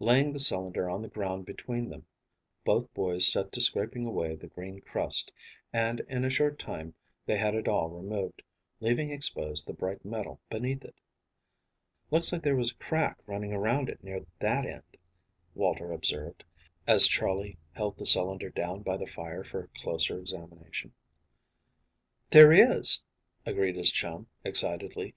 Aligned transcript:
Laying 0.00 0.32
the 0.32 0.40
cylinder 0.40 0.90
on 0.90 1.00
the 1.00 1.08
ground 1.08 1.46
between 1.46 1.90
them, 1.90 2.06
both 2.64 2.92
boys 2.92 3.30
set 3.30 3.52
to 3.52 3.60
scraping 3.60 4.04
away 4.04 4.34
the 4.34 4.48
green 4.48 4.80
crust, 4.80 5.32
and 5.72 6.00
in 6.08 6.24
a 6.24 6.28
short 6.30 6.58
time 6.58 6.94
they 7.24 7.36
had 7.36 7.54
it 7.54 7.68
all 7.68 7.88
removed, 7.88 8.42
leaving 8.80 9.12
exposed 9.12 9.68
the 9.68 9.72
bright 9.74 10.04
metal 10.04 10.40
beneath 10.50 10.84
it. 10.84 10.96
"Looks 12.10 12.32
like 12.32 12.42
there 12.42 12.56
was 12.56 12.72
a 12.72 12.76
crack 12.78 13.16
running 13.28 13.52
around 13.52 13.88
it 13.88 14.02
near 14.02 14.26
that 14.40 14.66
end," 14.66 14.96
Walter 15.54 15.92
observed, 15.92 16.42
as 16.88 17.06
Charley 17.06 17.58
held 17.74 17.98
the 17.98 18.06
cylinder 18.06 18.50
down 18.50 18.82
by 18.82 18.96
the 18.96 19.06
fire 19.06 19.44
for 19.44 19.68
closer 19.76 20.18
examination. 20.18 20.94
"There 22.30 22.50
is," 22.50 23.04
agreed 23.46 23.76
his 23.76 23.92
chum, 23.92 24.26
excitedly. 24.42 25.10